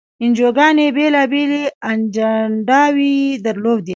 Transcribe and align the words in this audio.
انجیوګانې 0.23 0.87
بېلابېلې 0.95 1.63
اجنډاوې 1.91 3.11
یې 3.21 3.39
درلودې. 3.45 3.89